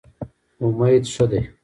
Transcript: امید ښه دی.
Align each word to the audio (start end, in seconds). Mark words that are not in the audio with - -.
امید 0.63 1.05
ښه 1.13 1.25
دی. 1.31 1.41